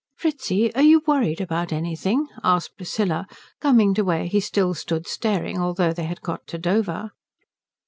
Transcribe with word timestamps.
"Fritzi, 0.15 0.73
are 0.73 0.81
you 0.81 1.03
worried 1.05 1.39
about 1.39 1.71
anything?" 1.71 2.27
asked 2.43 2.75
Priscilla, 2.75 3.27
coming 3.59 3.93
to 3.93 4.01
where 4.03 4.25
he 4.25 4.39
still 4.39 4.73
stood 4.73 5.05
staring, 5.05 5.59
although 5.59 5.93
they 5.93 6.05
had 6.05 6.21
got 6.23 6.47
to 6.47 6.57
Dover. 6.57 7.11